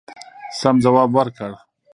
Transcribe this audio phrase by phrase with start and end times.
[0.59, 1.51] سم جواب ورکړ.